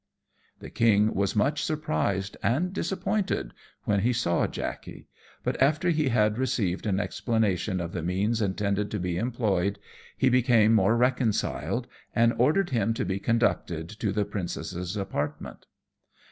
_]The 0.59 0.71
king 0.71 1.13
was 1.13 1.35
much 1.35 1.63
surprised 1.63 2.35
and 2.41 2.73
disappointed 2.73 3.53
when 3.83 3.99
he 3.99 4.13
saw 4.13 4.47
Jackey; 4.47 5.07
but 5.43 5.61
after 5.61 5.91
he 5.91 6.09
had 6.09 6.39
received 6.39 6.87
an 6.87 6.99
explanation 6.99 7.79
of 7.79 7.91
the 7.91 8.01
means 8.01 8.41
intended 8.41 8.89
to 8.89 8.99
be 8.99 9.17
employed, 9.19 9.77
he 10.17 10.27
became 10.29 10.73
more 10.73 10.97
reconciled, 10.97 11.85
and 12.15 12.33
ordered 12.39 12.71
him 12.71 12.95
to 12.95 13.05
be 13.05 13.19
conducted 13.19 13.89
to 13.89 14.11
the 14.11 14.25
princess's 14.25 14.97
apartment. 14.97 15.67